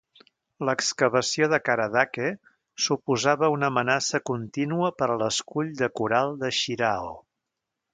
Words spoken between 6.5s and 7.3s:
Shiraho.